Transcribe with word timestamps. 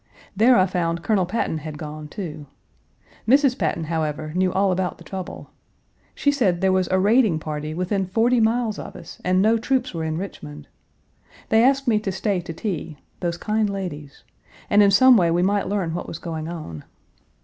There 0.35 0.57
I 0.57 0.65
found 0.65 1.03
Colonel 1.03 1.27
Patton 1.27 1.59
had 1.59 1.77
gone, 1.77 2.07
too. 2.07 2.47
Mrs. 3.27 3.55
Patton, 3.55 3.83
however, 3.83 4.33
knew 4.33 4.51
all 4.51 4.71
about 4.71 4.97
the 4.97 5.03
trouble. 5.03 5.51
She 6.15 6.31
said 6.31 6.59
there 6.59 6.71
was 6.71 6.87
a 6.89 6.97
raiding 6.97 7.37
party 7.37 7.75
within 7.75 8.07
forty 8.07 8.39
miles 8.39 8.79
of 8.79 8.95
us 8.95 9.21
and 9.23 9.43
no 9.43 9.59
troops 9.59 9.93
were 9.93 10.03
in 10.03 10.17
Richmond! 10.17 10.67
They 11.49 11.63
asked 11.63 11.87
me 11.87 11.99
to 11.99 12.11
stay 12.11 12.41
to 12.41 12.51
tea 12.51 12.97
those 13.19 13.37
kind 13.37 13.69
ladies 13.69 14.23
and 14.71 14.81
in 14.81 14.89
some 14.89 15.17
way 15.17 15.29
we 15.29 15.43
might 15.43 15.67
learn 15.69 15.93
what 15.93 16.07
was 16.07 16.17
going 16.17 16.47
on. 16.47 16.83